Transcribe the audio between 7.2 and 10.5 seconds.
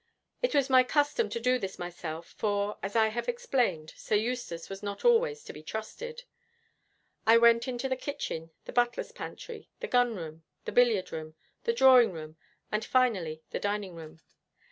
I went into the kitchen, the butler's pantry, the gun room,